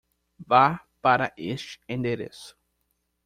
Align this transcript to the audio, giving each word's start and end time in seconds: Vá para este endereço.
Vá 0.47 0.79
para 0.99 1.31
este 1.37 1.79
endereço. 1.87 2.57